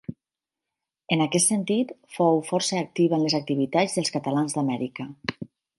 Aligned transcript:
En 1.15 1.21
aquest 1.25 1.51
sentit 1.51 1.93
fou 2.15 2.41
força 2.49 2.81
activa 2.85 3.19
en 3.21 3.27
les 3.27 3.39
activitats 3.43 3.97
dels 3.99 4.15
catalans 4.19 4.59
d'Amèrica. 4.59 5.11